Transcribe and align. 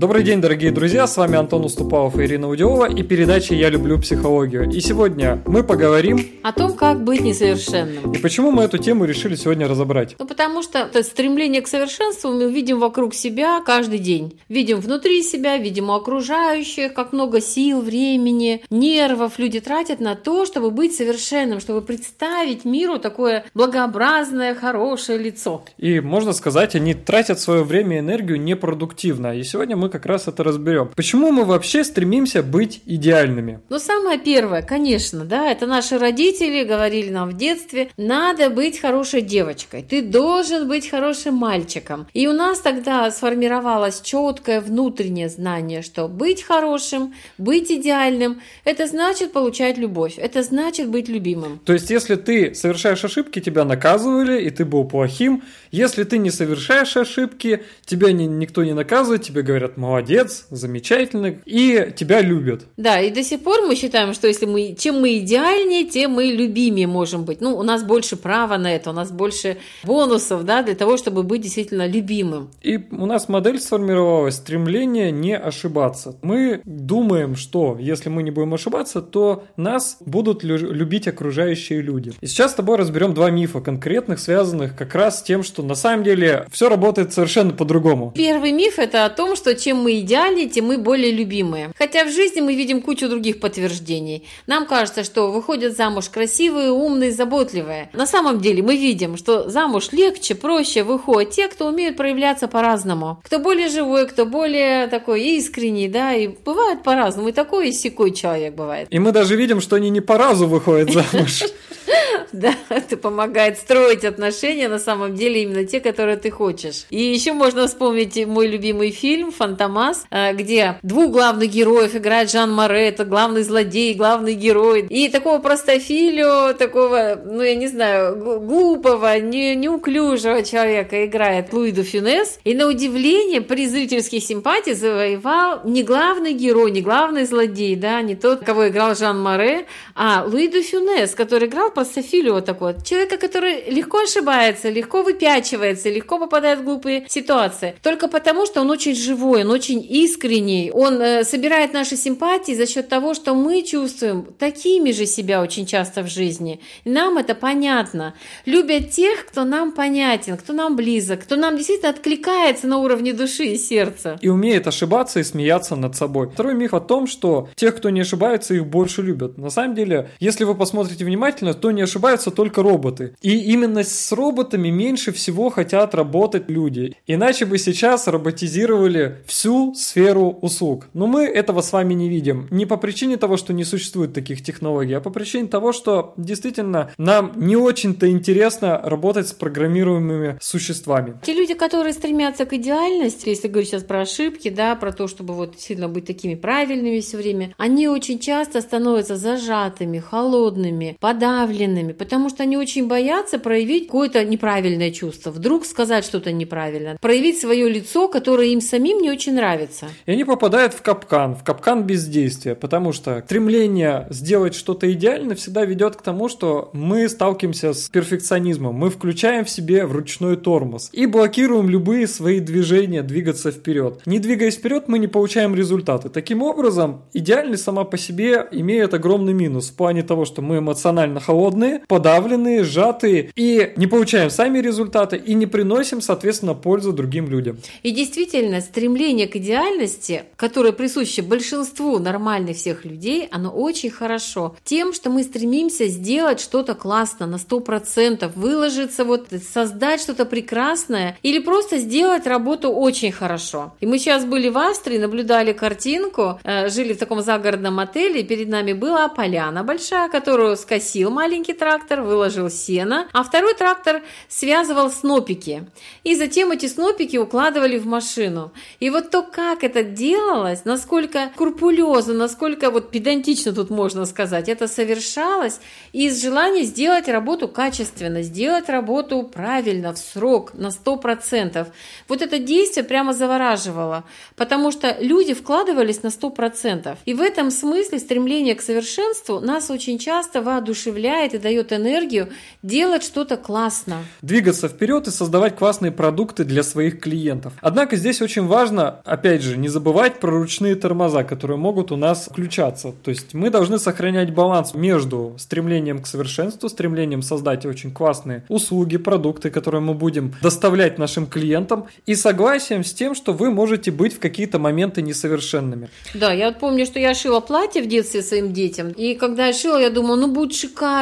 Добрый 0.00 0.22
день, 0.22 0.40
дорогие 0.40 0.70
друзья, 0.70 1.06
с 1.06 1.14
вами 1.18 1.36
Антон 1.36 1.62
Уступалов 1.62 2.18
и 2.18 2.24
Ирина 2.24 2.48
Удилова 2.48 2.90
и 2.90 3.02
передача 3.02 3.54
«Я 3.54 3.68
люблю 3.68 4.00
психологию». 4.00 4.70
И 4.70 4.80
сегодня 4.80 5.42
мы 5.44 5.62
поговорим 5.62 6.24
о 6.42 6.54
том, 6.54 6.72
как 6.72 7.04
быть 7.04 7.20
несовершенным. 7.20 8.10
И 8.12 8.16
почему 8.16 8.50
мы 8.50 8.62
эту 8.62 8.78
тему 8.78 9.04
решили 9.04 9.34
сегодня 9.34 9.68
разобрать? 9.68 10.16
Ну, 10.18 10.26
потому 10.26 10.62
что 10.62 10.78
это 10.78 11.02
стремление 11.02 11.60
к 11.60 11.68
совершенству 11.68 12.30
мы 12.30 12.50
видим 12.50 12.80
вокруг 12.80 13.12
себя 13.12 13.60
каждый 13.60 13.98
день. 13.98 14.40
Видим 14.48 14.80
внутри 14.80 15.22
себя, 15.22 15.58
видим 15.58 15.90
у 15.90 15.92
окружающих, 15.92 16.94
как 16.94 17.12
много 17.12 17.42
сил, 17.42 17.82
времени, 17.82 18.64
нервов 18.70 19.38
люди 19.38 19.60
тратят 19.60 20.00
на 20.00 20.14
то, 20.14 20.46
чтобы 20.46 20.70
быть 20.70 20.96
совершенным, 20.96 21.60
чтобы 21.60 21.82
представить 21.82 22.64
миру 22.64 22.98
такое 22.98 23.44
благообразное, 23.52 24.54
хорошее 24.54 25.18
лицо. 25.18 25.62
И, 25.76 26.00
можно 26.00 26.32
сказать, 26.32 26.74
они 26.74 26.94
тратят 26.94 27.38
свое 27.38 27.64
время 27.64 27.96
и 27.98 28.00
энергию 28.00 28.40
непродуктивно. 28.40 29.36
И 29.36 29.42
сегодня 29.42 29.76
мы 29.76 29.89
как 29.90 30.06
раз 30.06 30.28
это 30.28 30.42
разберем. 30.42 30.90
Почему 30.96 31.30
мы 31.30 31.44
вообще 31.44 31.84
стремимся 31.84 32.42
быть 32.42 32.82
идеальными? 32.86 33.60
Ну, 33.68 33.78
самое 33.78 34.18
первое, 34.18 34.62
конечно, 34.62 35.24
да, 35.24 35.50
это 35.50 35.66
наши 35.66 35.98
родители 35.98 36.64
говорили 36.64 37.10
нам 37.10 37.30
в 37.30 37.36
детстве, 37.36 37.90
надо 37.96 38.50
быть 38.50 38.80
хорошей 38.80 39.20
девочкой, 39.20 39.82
ты 39.82 40.02
должен 40.02 40.68
быть 40.68 40.88
хорошим 40.88 41.34
мальчиком. 41.34 42.06
И 42.14 42.26
у 42.26 42.32
нас 42.32 42.60
тогда 42.60 43.10
сформировалось 43.10 44.00
четкое 44.00 44.60
внутреннее 44.60 45.28
знание, 45.28 45.82
что 45.82 46.08
быть 46.08 46.42
хорошим, 46.42 47.14
быть 47.38 47.70
идеальным, 47.70 48.40
это 48.64 48.86
значит 48.86 49.32
получать 49.32 49.78
любовь, 49.78 50.14
это 50.16 50.42
значит 50.42 50.88
быть 50.88 51.08
любимым. 51.08 51.60
То 51.64 51.72
есть, 51.72 51.90
если 51.90 52.14
ты 52.16 52.54
совершаешь 52.54 53.04
ошибки, 53.04 53.40
тебя 53.40 53.64
наказывали, 53.64 54.40
и 54.42 54.50
ты 54.50 54.64
был 54.64 54.84
плохим. 54.84 55.42
Если 55.70 56.04
ты 56.04 56.18
не 56.18 56.30
совершаешь 56.30 56.96
ошибки, 56.96 57.62
тебя 57.84 58.12
ни, 58.12 58.24
никто 58.24 58.64
не 58.64 58.74
наказывает, 58.74 59.22
тебе 59.22 59.42
говорят, 59.42 59.76
молодец, 59.80 60.46
замечательно, 60.50 61.34
и 61.44 61.92
тебя 61.96 62.20
любят. 62.20 62.66
Да, 62.76 63.00
и 63.00 63.10
до 63.10 63.22
сих 63.22 63.42
пор 63.42 63.62
мы 63.62 63.74
считаем, 63.74 64.14
что 64.14 64.28
если 64.28 64.46
мы, 64.46 64.76
чем 64.78 65.00
мы 65.00 65.18
идеальнее, 65.18 65.84
тем 65.84 66.12
мы 66.12 66.26
любимее 66.26 66.86
можем 66.86 67.24
быть. 67.24 67.40
Ну, 67.40 67.56
у 67.56 67.62
нас 67.62 67.82
больше 67.82 68.16
права 68.16 68.58
на 68.58 68.74
это, 68.74 68.90
у 68.90 68.92
нас 68.92 69.10
больше 69.10 69.56
бонусов, 69.82 70.44
да, 70.44 70.62
для 70.62 70.74
того, 70.74 70.96
чтобы 70.96 71.22
быть 71.22 71.40
действительно 71.40 71.86
любимым. 71.86 72.50
И 72.62 72.78
у 72.90 73.06
нас 73.06 73.28
модель 73.28 73.58
сформировалась 73.58 74.36
стремление 74.36 75.10
не 75.10 75.36
ошибаться. 75.36 76.16
Мы 76.22 76.60
думаем, 76.64 77.36
что 77.36 77.76
если 77.80 78.10
мы 78.10 78.22
не 78.22 78.30
будем 78.30 78.54
ошибаться, 78.54 79.00
то 79.00 79.44
нас 79.56 79.96
будут 80.00 80.44
любить 80.44 81.08
окружающие 81.08 81.80
люди. 81.80 82.12
И 82.20 82.26
сейчас 82.26 82.52
с 82.52 82.54
тобой 82.54 82.76
разберем 82.76 83.14
два 83.14 83.30
мифа 83.30 83.60
конкретных, 83.60 84.20
связанных 84.20 84.76
как 84.76 84.94
раз 84.94 85.20
с 85.20 85.22
тем, 85.22 85.42
что 85.42 85.62
на 85.62 85.74
самом 85.74 86.04
деле 86.04 86.46
все 86.50 86.68
работает 86.68 87.12
совершенно 87.12 87.52
по-другому. 87.52 88.12
Первый 88.14 88.52
миф 88.52 88.78
это 88.78 89.04
о 89.04 89.10
том, 89.10 89.36
что 89.36 89.54
чем 89.60 89.78
мы 89.78 90.00
идеальнее, 90.00 90.48
тем 90.48 90.66
мы 90.66 90.78
более 90.78 91.12
любимые. 91.12 91.72
Хотя 91.76 92.04
в 92.04 92.10
жизни 92.10 92.40
мы 92.40 92.54
видим 92.54 92.82
кучу 92.82 93.08
других 93.08 93.40
подтверждений. 93.40 94.26
Нам 94.46 94.66
кажется, 94.66 95.04
что 95.04 95.30
выходят 95.30 95.76
замуж 95.76 96.08
красивые, 96.08 96.70
умные, 96.70 97.12
заботливые. 97.12 97.90
На 97.92 98.06
самом 98.06 98.40
деле 98.40 98.62
мы 98.62 98.76
видим, 98.76 99.16
что 99.16 99.48
замуж 99.48 99.90
легче, 99.92 100.34
проще 100.34 100.82
выходят 100.82 101.30
те, 101.30 101.48
кто 101.48 101.66
умеют 101.68 101.96
проявляться 101.96 102.48
по-разному. 102.48 103.20
Кто 103.24 103.38
более 103.38 103.68
живой, 103.68 104.08
кто 104.08 104.26
более 104.26 104.86
такой 104.88 105.22
искренний, 105.36 105.88
да, 105.88 106.14
и 106.14 106.28
бывает 106.28 106.82
по-разному. 106.82 107.28
И 107.28 107.32
такой, 107.32 107.68
и 107.68 107.72
секой 107.72 108.12
человек 108.12 108.54
бывает. 108.54 108.88
И 108.90 108.98
мы 108.98 109.12
даже 109.12 109.36
видим, 109.36 109.60
что 109.60 109.76
они 109.76 109.90
не 109.90 110.00
по 110.00 110.18
разу 110.18 110.46
выходят 110.46 110.90
замуж. 110.90 111.44
Да, 112.32 112.54
это 112.68 112.96
помогает 112.96 113.58
строить 113.58 114.04
отношения, 114.04 114.68
на 114.68 114.78
самом 114.78 115.14
деле 115.14 115.42
именно 115.42 115.64
те, 115.64 115.80
которые 115.80 116.16
ты 116.16 116.30
хочешь. 116.30 116.86
И 116.90 117.02
еще 117.02 117.32
можно 117.32 117.66
вспомнить 117.66 118.24
мой 118.26 118.46
любимый 118.46 118.90
фильм 118.90 119.32
«Фантомас», 119.32 120.04
э, 120.10 120.32
где 120.34 120.78
двух 120.82 121.10
главных 121.12 121.50
героев 121.50 121.94
играет 121.94 122.30
Жан 122.30 122.52
Море, 122.52 122.88
это 122.88 123.04
главный 123.04 123.42
злодей, 123.42 123.94
главный 123.94 124.34
герой. 124.34 124.86
И 124.88 125.08
такого 125.08 125.38
простофилю, 125.38 126.54
такого, 126.54 127.20
ну 127.24 127.42
я 127.42 127.54
не 127.54 127.68
знаю, 127.68 128.40
глупого, 128.40 129.18
не, 129.18 129.54
неуклюжего 129.56 130.42
человека 130.42 131.04
играет 131.04 131.52
Луи 131.52 131.72
де 131.72 131.82
Фюнес. 131.82 132.38
И 132.44 132.54
на 132.54 132.66
удивление 132.66 133.40
при 133.40 133.66
зрительских 133.66 134.22
симпатий 134.22 134.74
завоевал 134.74 135.60
не 135.64 135.82
главный 135.82 136.32
герой, 136.32 136.70
не 136.70 136.82
главный 136.82 137.24
злодей, 137.24 137.76
да, 137.76 138.00
не 138.02 138.14
тот, 138.14 138.40
кого 138.40 138.68
играл 138.68 138.94
Жан 138.94 139.20
Море, 139.20 139.66
а 139.94 140.24
Луи 140.26 140.48
де 140.48 140.62
Фюнес, 140.62 141.14
который 141.14 141.48
играл 141.48 141.70
простофилю 141.80 142.34
вот 142.34 142.44
такой. 142.44 142.74
Человека, 142.84 143.16
который 143.16 143.70
легко 143.70 144.00
ошибается, 144.00 144.68
легко 144.68 145.02
выпячивается, 145.02 145.88
легко 145.88 146.18
попадает 146.18 146.58
в 146.58 146.64
глупые 146.64 147.04
ситуации. 147.08 147.74
Только 147.82 148.06
потому, 148.08 148.44
что 148.44 148.60
он 148.60 148.70
очень 148.70 148.94
живой, 148.94 149.44
он 149.44 149.50
очень 149.50 149.86
искренний, 149.88 150.70
он 150.74 151.00
э, 151.00 151.24
собирает 151.24 151.72
наши 151.72 151.96
симпатии 151.96 152.52
за 152.52 152.66
счет 152.66 152.88
того, 152.88 153.14
что 153.14 153.34
мы 153.34 153.62
чувствуем 153.62 154.26
такими 154.38 154.92
же 154.92 155.06
себя 155.06 155.40
очень 155.40 155.64
часто 155.64 156.02
в 156.02 156.08
жизни. 156.08 156.60
Нам 156.84 157.16
это 157.16 157.34
понятно. 157.34 158.14
Любят 158.44 158.90
тех, 158.90 159.24
кто 159.24 159.44
нам 159.44 159.72
понятен, 159.72 160.36
кто 160.36 160.52
нам 160.52 160.76
близок, 160.76 161.22
кто 161.22 161.36
нам 161.36 161.56
действительно 161.56 161.90
откликается 161.90 162.66
на 162.66 162.76
уровне 162.78 163.14
души 163.14 163.44
и 163.44 163.56
сердца. 163.56 164.18
И 164.20 164.28
умеет 164.28 164.66
ошибаться 164.66 165.20
и 165.20 165.24
смеяться 165.24 165.76
над 165.76 165.96
собой. 165.96 166.28
Второй 166.28 166.54
миф 166.54 166.74
о 166.74 166.80
том, 166.80 167.06
что 167.06 167.48
тех, 167.54 167.74
кто 167.74 167.88
не 167.88 168.00
ошибается, 168.00 168.52
их 168.52 168.66
больше 168.66 169.00
любят. 169.00 169.38
На 169.38 169.48
самом 169.48 169.74
деле, 169.74 170.10
если 170.20 170.44
вы 170.44 170.54
посмотрите 170.54 171.06
внимательно, 171.06 171.54
то 171.54 171.69
не 171.72 171.82
ошибаются 171.82 172.30
только 172.30 172.62
роботы. 172.62 173.14
И 173.20 173.52
именно 173.52 173.84
с 173.84 174.12
роботами 174.12 174.68
меньше 174.68 175.12
всего 175.12 175.50
хотят 175.50 175.94
работать 175.94 176.48
люди. 176.48 176.96
Иначе 177.06 177.46
бы 177.46 177.58
сейчас 177.58 178.08
роботизировали 178.08 179.18
всю 179.26 179.74
сферу 179.74 180.38
услуг. 180.40 180.88
Но 180.94 181.06
мы 181.06 181.24
этого 181.24 181.60
с 181.60 181.72
вами 181.72 181.94
не 181.94 182.08
видим. 182.08 182.48
Не 182.50 182.66
по 182.66 182.76
причине 182.76 183.16
того, 183.16 183.36
что 183.36 183.52
не 183.52 183.64
существует 183.64 184.12
таких 184.12 184.42
технологий, 184.42 184.94
а 184.94 185.00
по 185.00 185.10
причине 185.10 185.48
того, 185.48 185.72
что 185.72 186.14
действительно 186.16 186.90
нам 186.98 187.32
не 187.36 187.56
очень-то 187.56 188.10
интересно 188.10 188.80
работать 188.82 189.28
с 189.28 189.32
программируемыми 189.32 190.38
существами. 190.40 191.18
Те 191.22 191.34
люди, 191.34 191.54
которые 191.54 191.92
стремятся 191.92 192.44
к 192.44 192.52
идеальности, 192.52 193.28
если 193.28 193.48
говорить 193.48 193.70
сейчас 193.70 193.84
про 193.84 194.02
ошибки, 194.02 194.50
да, 194.50 194.74
про 194.74 194.92
то, 194.92 195.06
чтобы 195.06 195.34
вот 195.34 195.58
сильно 195.58 195.88
быть 195.88 196.06
такими 196.06 196.34
правильными 196.34 197.00
все 197.00 197.16
время, 197.16 197.54
они 197.56 197.88
очень 197.88 198.18
часто 198.18 198.60
становятся 198.60 199.16
зажатыми, 199.16 199.98
холодными, 199.98 200.96
подавленными, 201.00 201.59
потому 201.92 202.28
что 202.28 202.42
они 202.42 202.56
очень 202.56 202.86
боятся 202.86 203.38
проявить 203.38 203.86
какое-то 203.86 204.24
неправильное 204.24 204.90
чувство, 204.90 205.30
вдруг 205.30 205.64
сказать 205.64 206.04
что-то 206.04 206.32
неправильно, 206.32 206.96
проявить 207.00 207.40
свое 207.40 207.68
лицо, 207.68 208.08
которое 208.08 208.48
им 208.48 208.60
самим 208.60 208.98
не 208.98 209.10
очень 209.10 209.34
нравится. 209.34 209.88
И 210.06 210.12
они 210.12 210.24
попадают 210.24 210.74
в 210.74 210.82
капкан, 210.82 211.34
в 211.34 211.44
капкан 211.44 211.84
бездействия, 211.84 212.54
потому 212.54 212.92
что 212.92 213.22
стремление 213.26 214.06
сделать 214.10 214.54
что-то 214.54 214.90
идеально 214.92 215.34
всегда 215.34 215.64
ведет 215.64 215.96
к 215.96 216.02
тому, 216.02 216.28
что 216.28 216.70
мы 216.72 217.08
сталкиваемся 217.08 217.72
с 217.72 217.88
перфекционизмом, 217.88 218.74
мы 218.74 218.90
включаем 218.90 219.44
в 219.44 219.50
себе 219.50 219.86
вручной 219.86 220.36
тормоз 220.36 220.90
и 220.92 221.06
блокируем 221.06 221.68
любые 221.68 222.06
свои 222.06 222.40
движения 222.40 223.02
двигаться 223.02 223.50
вперед. 223.50 224.02
Не 224.06 224.18
двигаясь 224.18 224.56
вперед, 224.56 224.84
мы 224.88 224.98
не 224.98 225.08
получаем 225.08 225.54
результаты. 225.54 226.08
Таким 226.08 226.42
образом, 226.42 227.02
идеальность 227.12 227.64
сама 227.64 227.84
по 227.84 227.98
себе 227.98 228.46
имеет 228.52 228.94
огромный 228.94 229.32
минус 229.32 229.70
в 229.70 229.74
плане 229.74 230.02
того, 230.02 230.24
что 230.24 230.42
мы 230.42 230.58
эмоционально 230.58 231.20
холодные, 231.50 231.82
подавленные, 231.86 232.64
сжатые 232.64 233.30
и 233.34 233.72
не 233.76 233.86
получаем 233.86 234.30
сами 234.30 234.58
результаты 234.58 235.16
и 235.16 235.34
не 235.34 235.46
приносим, 235.46 236.00
соответственно, 236.00 236.54
пользу 236.54 236.92
другим 236.92 237.28
людям. 237.28 237.58
И 237.82 237.90
действительно, 237.90 238.60
стремление 238.60 239.26
к 239.26 239.36
идеальности, 239.36 240.24
которое 240.36 240.72
присуще 240.72 241.22
большинству 241.22 241.98
нормальных 241.98 242.56
всех 242.56 242.84
людей, 242.84 243.28
оно 243.30 243.50
очень 243.50 243.90
хорошо. 243.90 244.56
Тем, 244.64 244.92
что 244.92 245.10
мы 245.10 245.22
стремимся 245.22 245.86
сделать 245.86 246.40
что-то 246.40 246.74
классно 246.74 247.26
на 247.26 247.36
100%, 247.36 248.30
выложиться, 248.34 249.04
вот 249.04 249.28
создать 249.52 250.00
что-то 250.00 250.24
прекрасное 250.24 251.16
или 251.22 251.40
просто 251.40 251.78
сделать 251.78 252.26
работу 252.26 252.70
очень 252.70 253.12
хорошо. 253.12 253.72
И 253.80 253.86
мы 253.86 253.98
сейчас 253.98 254.24
были 254.24 254.48
в 254.48 254.58
Австрии, 254.58 254.98
наблюдали 254.98 255.52
картинку, 255.52 256.38
э, 256.44 256.68
жили 256.68 256.92
в 256.92 256.98
таком 256.98 257.22
загородном 257.22 257.78
отеле, 257.80 258.20
и 258.20 258.24
перед 258.24 258.48
нами 258.48 258.72
была 258.72 259.08
поляна 259.08 259.64
большая, 259.64 260.08
которую 260.08 260.56
скосил 260.56 261.10
маленький 261.10 261.39
трактор, 261.48 262.02
выложил 262.02 262.50
сено, 262.50 263.08
а 263.12 263.22
второй 263.22 263.54
трактор 263.54 264.02
связывал 264.28 264.90
снопики. 264.90 265.66
И 266.04 266.14
затем 266.14 266.50
эти 266.52 266.66
снопики 266.66 267.16
укладывали 267.16 267.78
в 267.78 267.86
машину. 267.86 268.52
И 268.78 268.90
вот 268.90 269.10
то, 269.10 269.22
как 269.22 269.64
это 269.64 269.82
делалось, 269.82 270.64
насколько 270.64 271.30
курпулезно, 271.36 272.14
насколько 272.14 272.70
вот 272.70 272.90
педантично 272.90 273.52
тут 273.52 273.70
можно 273.70 274.04
сказать, 274.06 274.48
это 274.48 274.68
совершалось 274.68 275.60
из 275.92 276.22
желания 276.22 276.62
сделать 276.64 277.08
работу 277.08 277.48
качественно, 277.48 278.22
сделать 278.22 278.68
работу 278.68 279.22
правильно, 279.22 279.92
в 279.92 279.98
срок, 279.98 280.54
на 280.54 280.68
100%. 280.68 281.66
Вот 282.08 282.22
это 282.22 282.38
действие 282.38 282.84
прямо 282.84 283.12
завораживало, 283.12 284.04
потому 284.36 284.70
что 284.70 284.96
люди 285.00 285.34
вкладывались 285.34 286.02
на 286.02 286.08
100%. 286.08 286.96
И 287.04 287.14
в 287.14 287.20
этом 287.20 287.50
смысле 287.50 287.98
стремление 287.98 288.54
к 288.54 288.62
совершенству 288.62 289.40
нас 289.40 289.70
очень 289.70 289.98
часто 289.98 290.42
воодушевляет 290.42 291.19
вдохновляет 291.20 291.34
и 291.34 291.38
дает 291.38 291.72
энергию 291.72 292.28
делать 292.62 293.02
что-то 293.02 293.36
классно. 293.36 293.98
Двигаться 294.22 294.68
вперед 294.68 295.06
и 295.08 295.10
создавать 295.10 295.56
классные 295.56 295.92
продукты 295.92 296.44
для 296.44 296.62
своих 296.62 297.00
клиентов. 297.00 297.52
Однако 297.60 297.96
здесь 297.96 298.22
очень 298.22 298.46
важно, 298.46 299.00
опять 299.04 299.42
же, 299.42 299.56
не 299.56 299.68
забывать 299.68 300.20
про 300.20 300.30
ручные 300.30 300.74
тормоза, 300.74 301.24
которые 301.24 301.56
могут 301.56 301.92
у 301.92 301.96
нас 301.96 302.28
включаться. 302.30 302.92
То 303.02 303.10
есть 303.10 303.34
мы 303.34 303.50
должны 303.50 303.78
сохранять 303.78 304.34
баланс 304.34 304.74
между 304.74 305.34
стремлением 305.38 306.02
к 306.02 306.06
совершенству, 306.06 306.68
стремлением 306.68 307.22
создать 307.22 307.66
очень 307.66 307.92
классные 307.92 308.44
услуги, 308.48 308.96
продукты, 308.98 309.50
которые 309.50 309.80
мы 309.80 309.94
будем 309.94 310.34
доставлять 310.42 310.98
нашим 310.98 311.26
клиентам, 311.26 311.86
и 312.06 312.14
согласием 312.14 312.84
с 312.84 312.92
тем, 312.92 313.14
что 313.14 313.32
вы 313.32 313.50
можете 313.50 313.90
быть 313.90 314.14
в 314.14 314.18
какие-то 314.18 314.58
моменты 314.58 315.02
несовершенными. 315.02 315.88
Да, 316.14 316.32
я 316.32 316.48
вот 316.48 316.58
помню, 316.58 316.86
что 316.86 316.98
я 316.98 317.14
шила 317.14 317.40
платье 317.40 317.82
в 317.82 317.86
детстве 317.86 318.22
своим 318.22 318.52
детям, 318.52 318.90
и 318.90 319.14
когда 319.14 319.46
я 319.46 319.52
шила, 319.52 319.78
я 319.78 319.90
думала, 319.90 320.16
ну 320.16 320.28
будет 320.28 320.52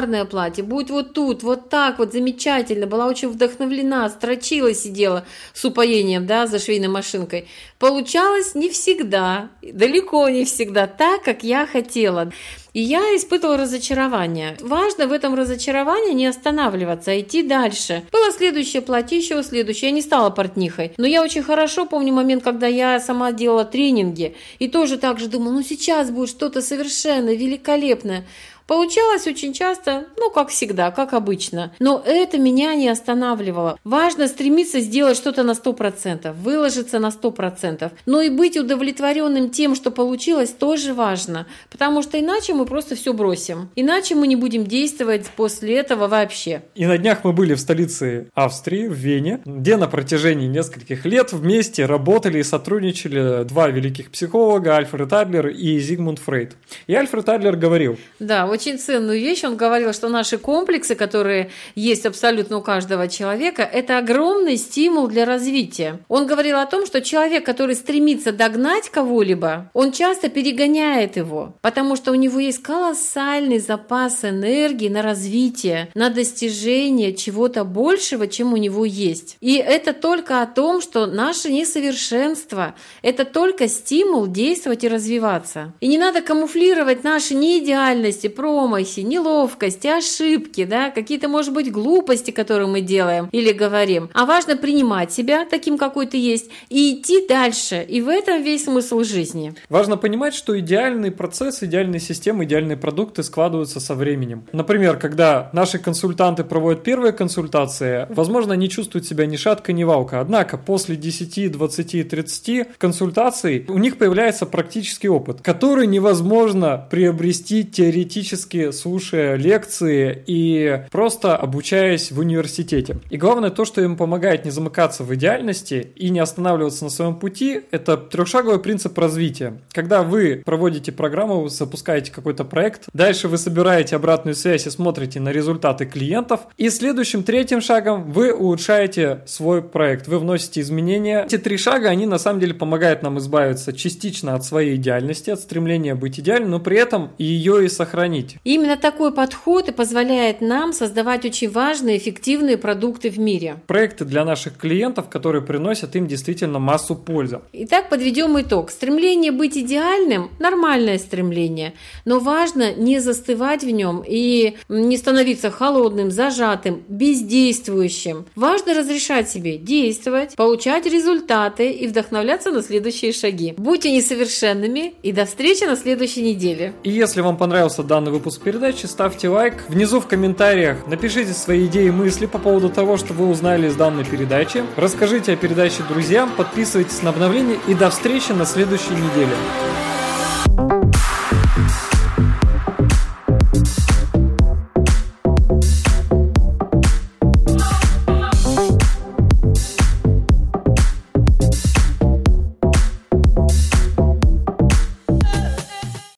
шикарное 0.08 0.25
платье, 0.25 0.64
будет 0.64 0.90
вот 0.90 1.12
тут, 1.12 1.43
вот 1.43 1.69
так, 1.69 1.99
вот 1.99 2.12
замечательно, 2.12 2.87
была 2.87 3.06
очень 3.06 3.28
вдохновлена, 3.28 4.08
строчила, 4.08 4.72
сидела 4.75 5.25
с 5.52 5.64
упоением, 5.64 6.26
да, 6.26 6.46
за 6.46 6.58
швейной 6.58 6.88
машинкой. 6.88 7.46
Получалось 7.78 8.55
не 8.55 8.70
всегда, 8.70 9.50
далеко 9.62 10.28
не 10.28 10.44
всегда 10.44 10.87
так, 10.87 11.22
как 11.22 11.43
я 11.43 11.66
хотела. 11.66 12.32
И 12.75 12.81
я 12.81 13.00
испытывала 13.16 13.56
разочарование. 13.56 14.56
Важно 14.60 15.06
в 15.06 15.12
этом 15.12 15.34
разочаровании 15.34 16.12
не 16.12 16.26
останавливаться, 16.26 17.11
а 17.11 17.20
идти 17.20 17.43
дальше. 17.43 18.04
Было 18.12 18.31
следующее 18.31 18.82
платье, 18.82 19.19
еще 19.19 19.43
следующее. 19.43 19.88
Я 19.88 19.94
не 19.94 20.02
стала 20.02 20.31
портнихой. 20.31 20.93
Но 20.96 21.06
я 21.06 21.22
очень 21.22 21.43
хорошо 21.43 21.87
помню 21.87 22.12
момент, 22.12 22.44
когда 22.44 22.66
я 22.66 23.00
сама 23.00 23.32
делала 23.32 23.64
тренинги. 23.64 24.37
И 24.58 24.69
тоже 24.69 24.99
так 24.99 25.19
же 25.19 25.28
думала, 25.28 25.54
ну 25.54 25.62
сейчас 25.62 26.11
будет 26.11 26.28
что-то 26.28 26.61
совершенно 26.61 27.34
великолепное. 27.34 28.26
Получалось 28.69 29.26
очень 29.26 29.55
часто, 29.55 30.05
ну, 30.19 30.31
как 30.31 30.50
всегда, 30.50 30.91
как 30.91 31.15
обычно. 31.15 31.73
Но 31.79 32.03
это 32.05 32.37
меня 32.37 32.75
не 32.75 32.91
останавливало. 32.91 33.79
Важно 33.82 34.29
стремиться 34.29 34.81
сделать 34.81 35.17
что-то 35.17 35.43
на 35.43 35.53
100%, 35.53 36.35
выложиться 36.35 36.99
на 36.99 37.09
100%. 37.09 37.91
Но 38.05 38.20
и 38.20 38.29
быть 38.29 38.59
удовлетворенным 38.59 39.49
тем, 39.49 39.75
что 39.75 39.91
получилось, 39.91 40.50
тоже 40.50 40.93
важно. 40.93 41.47
Потому 41.70 42.03
что 42.03 42.20
иначе 42.20 42.53
мы 42.53 42.67
просто 42.67 42.94
все 42.94 43.15
бросим. 43.15 43.70
Иначе 43.75 44.15
мы 44.15 44.26
не 44.26 44.37
будем 44.37 44.67
действовать 44.67 45.25
после 45.35 45.79
этого 45.79 46.06
вообще. 46.06 46.62
И 46.75 46.85
на 46.85 46.99
днях 46.99 47.25
мы 47.25 47.32
были 47.32 47.55
в 47.55 47.61
столице 47.61 48.29
Австрии, 48.35 48.87
в 48.87 48.93
Вене, 48.93 49.41
где 49.47 49.79
на 49.79 49.88
протяжении 49.88 50.47
нескольких 50.47 51.06
лет 51.06 51.32
вместе 51.32 51.87
работали 51.87 52.41
и 52.41 52.43
сотрудничали 52.43 53.44
два 53.44 53.69
великих 53.69 54.11
психолога, 54.11 54.76
Альфред 54.76 55.11
Адлер 55.11 55.49
и 55.49 55.79
Зигмунд 55.79 56.19
Фрейд. 56.19 56.55
И 56.87 56.94
Альфред 56.94 57.31
Адлер 57.31 57.56
говорил, 57.56 57.99
да, 58.19 58.47
очень 58.58 58.76
ценную 58.78 59.20
вещь. 59.20 59.44
Он 59.44 59.56
говорил, 59.56 59.93
что 59.93 60.08
наши 60.08 60.37
комплексы, 60.37 60.96
которые 60.96 61.50
есть 61.76 62.06
абсолютно 62.06 62.58
у 62.58 62.60
каждого 62.60 63.06
человека, 63.06 63.62
это 63.62 63.99
огромный 63.99 64.56
стимул 64.56 65.06
для 65.06 65.25
развития. 65.25 66.00
Он 66.08 66.26
говорил 66.26 66.58
о 66.58 66.66
том, 66.66 66.84
что 66.87 67.00
человек, 67.00 67.46
который 67.46 67.76
стремится 67.76 68.32
догнать 68.32 68.90
кого-либо, 68.90 69.70
он 69.75 69.93
часто 69.93 70.28
перегоняет 70.28 71.16
его, 71.16 71.55
потому 71.62 71.94
что 71.94 72.10
у 72.10 72.16
него 72.16 72.40
есть 72.40 72.60
колоссальный 72.60 73.60
запас 73.60 74.25
энергии 74.25 74.88
на 74.88 75.02
развитие, 75.02 75.90
на 75.94 76.11
достижение 76.11 77.14
чего-то 77.14 77.62
большего, 77.62 78.26
чем 78.26 78.52
у 78.52 78.56
него 78.56 78.84
есть. 78.84 79.37
И 79.40 79.54
это 79.54 79.93
только 79.93 80.43
о 80.43 80.46
том, 80.46 80.81
что 80.81 81.06
наше 81.06 81.52
несовершенство– 81.52 82.75
это 83.02 83.25
только 83.25 83.69
стимул 83.69 84.26
действовать 84.26 84.82
и 84.82 84.88
развиваться. 84.88 85.72
И 85.78 85.87
не 85.87 85.99
надо 85.99 86.22
камуфлировать 86.22 87.04
наши 87.04 87.34
неидеальности, 87.34 88.26
промахи, 88.49 89.00
неловкости, 89.00 89.89
ошибки, 89.89 90.65
да, 90.65 90.91
какие-то, 90.91 91.29
может 91.29 91.53
быть, 91.53 91.71
глупости, 91.71 92.31
которые 92.31 92.67
мы 92.67 92.81
делаем 92.81 93.29
или 93.31 93.53
говорим. 93.53 94.09
А 94.15 94.25
важно 94.25 94.56
принимать 94.56 95.12
себя 95.12 95.45
таким, 95.45 95.77
какой 95.77 96.06
ты 96.06 96.17
есть, 96.17 96.50
и 96.71 96.95
идти 96.95 97.27
дальше. 97.29 97.85
И 97.87 98.00
в 98.00 98.09
этом 98.09 98.43
весь 98.43 98.65
смысл 98.65 99.03
жизни. 99.03 99.55
Важно 99.69 99.99
понимать, 99.99 100.35
что 100.35 100.59
идеальный 100.59 101.11
процесс, 101.11 101.62
идеальные 101.62 102.00
системы, 102.00 102.45
идеальные 102.45 102.79
продукты 102.79 103.23
складываются 103.23 103.81
со 103.81 103.95
временем. 103.95 104.45
Например, 104.53 104.97
когда 104.97 105.50
наши 105.53 105.79
консультанты 105.79 106.43
проводят 106.45 106.83
первые 106.83 107.12
консультации, 107.12 108.06
возможно, 108.09 108.55
они 108.55 108.71
чувствуют 108.71 109.06
себя 109.06 109.27
ни 109.27 109.37
шатка, 109.37 109.75
ни 109.75 109.85
валка. 109.85 110.21
Однако 110.21 110.56
после 110.56 110.97
10, 110.97 111.53
20, 111.53 112.09
30 112.09 112.79
консультаций 112.79 113.67
у 113.69 113.79
них 113.79 113.99
появляется 113.99 114.47
практический 114.47 115.09
опыт, 115.09 115.43
который 115.43 115.87
невозможно 115.87 116.87
приобрести 116.91 117.65
теоретически 117.65 118.38
периодически 118.38 118.70
слушая 118.70 119.37
лекции 119.37 120.23
и 120.26 120.82
просто 120.90 121.37
обучаясь 121.37 122.12
в 122.12 122.19
университете. 122.19 122.99
И 123.11 123.17
главное 123.17 123.50
то, 123.50 123.64
что 123.64 123.81
им 123.81 123.96
помогает 123.96 124.44
не 124.44 124.50
замыкаться 124.50 125.05
в 125.05 125.14
идеальности 125.14 125.93
и 125.96 126.11
не 126.11 126.20
останавливаться 126.20 126.85
на 126.85 126.90
своем 126.90 127.17
пути, 127.17 127.62
это 127.70 127.96
трехшаговый 127.96 128.61
принцип 128.61 128.96
развития. 128.99 129.58
Когда 129.73 130.02
вы 130.02 130.43
проводите 130.44 130.93
программу, 130.93 131.49
запускаете 131.49 132.12
какой-то 132.12 132.44
проект, 132.44 132.88
дальше 132.93 133.29
вы 133.29 133.38
собираете 133.38 133.96
обратную 133.96 134.35
связь 134.35 134.67
и 134.67 134.70
смотрите 134.70 135.20
на 135.20 135.31
результаты 135.31 135.87
клиентов, 135.87 136.40
и 136.56 136.70
следующим 136.70 137.23
третьим 137.23 137.61
шагом 137.61 138.12
вы 138.12 138.32
улучшаете 138.32 139.20
свой 139.26 139.62
проект, 139.62 140.08
вы 140.08 140.19
вносите 140.19 140.61
изменения. 140.61 141.25
Эти 141.25 141.38
три 141.38 141.56
шага, 141.56 141.88
они 141.88 142.06
на 142.06 142.19
самом 142.19 142.40
деле 142.40 142.55
помогают 142.55 143.02
нам 143.02 143.19
избавиться 143.19 143.73
частично 143.73 144.35
от 144.35 144.44
своей 144.44 144.76
идеальности, 144.76 145.31
от 145.31 145.40
стремления 145.40 145.94
быть 145.94 146.20
идеальным, 146.20 146.50
но 146.50 146.61
при 146.61 146.76
этом 146.76 147.11
ее 147.19 147.64
и 147.64 147.69
сохранить 147.69 148.27
быть. 148.28 148.40
Именно 148.44 148.76
такой 148.76 149.12
подход 149.12 149.69
и 149.69 149.72
позволяет 149.72 150.40
нам 150.40 150.72
создавать 150.72 151.25
очень 151.25 151.50
важные, 151.50 151.98
эффективные 151.98 152.56
продукты 152.56 153.10
в 153.10 153.19
мире. 153.19 153.56
Проекты 153.66 154.04
для 154.04 154.25
наших 154.25 154.56
клиентов, 154.56 155.08
которые 155.08 155.42
приносят 155.42 155.96
им 155.96 156.06
действительно 156.06 156.58
массу 156.58 156.94
пользы. 156.94 157.40
Итак, 157.52 157.88
подведем 157.88 158.40
итог. 158.40 158.70
Стремление 158.70 159.32
быть 159.32 159.56
идеальным– 159.56 160.30
нормальное 160.38 160.98
стремление, 160.98 161.75
но 162.04 162.19
важно 162.19 162.75
не 162.75 163.00
застывать 163.00 163.62
в 163.62 163.70
нем 163.70 164.02
и 164.06 164.56
не 164.69 164.96
становиться 164.96 165.50
холодным, 165.50 166.10
зажатым, 166.10 166.82
бездействующим. 166.88 168.26
Важно 168.34 168.75
разрешать 168.75 169.28
себе 169.28 169.58
действовать, 169.58 170.34
получать 170.36 170.86
результаты 170.86 171.70
и 171.70 171.86
вдохновляться 171.86 172.50
на 172.50 172.62
следующие 172.62 173.12
шаги. 173.12 173.54
Будьте 173.56 173.92
несовершенными 173.92 174.94
и 175.02 175.12
до 175.12 175.25
встречи 175.26 175.64
на 175.64 175.76
следующей 175.76 176.22
неделе. 176.22 176.75
И 176.82 176.90
если 176.90 177.20
вам 177.20 177.36
понравился 177.36 177.82
данный 178.08 178.19
выпуск 178.19 178.40
передачи, 178.40 178.87
ставьте 178.87 179.28
лайк. 179.28 179.64
Внизу 179.69 180.00
в 180.00 180.06
комментариях 180.06 180.87
напишите 180.87 181.32
свои 181.32 181.66
идеи 181.66 181.88
и 181.88 181.90
мысли 181.90 182.26
по 182.26 182.38
поводу 182.38 182.70
того, 182.70 182.96
что 182.96 183.12
вы 183.12 183.28
узнали 183.28 183.69
из 183.69 183.76
данной 183.76 184.05
передачи. 184.05 184.64
Расскажите 184.76 185.32
о 185.32 185.37
передаче 185.37 185.82
друзьям, 185.88 186.31
подписывайтесь 186.37 187.02
на 187.02 187.10
обновления 187.10 187.58
и 187.69 187.75
до 187.75 187.90
встречи 187.90 188.32
на 188.32 188.46
следующей 188.46 188.94
неделе. 188.94 189.37